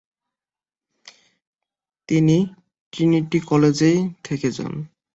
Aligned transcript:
তিনি 2.09 2.37
ট্রিনিটি 2.93 3.39
কলেজেই 3.49 3.97
থেকে 4.23 4.47
যান। 4.51 4.73